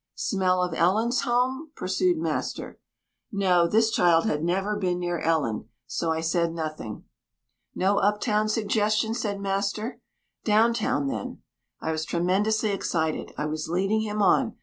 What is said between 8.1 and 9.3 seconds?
town suggestion,"